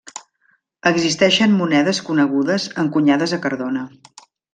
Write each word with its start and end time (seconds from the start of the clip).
Existeixen 0.91 1.53
monedes 1.59 1.99
conegudes 2.07 2.65
encunyades 2.85 3.35
a 3.39 3.43
Cardona. 3.45 3.85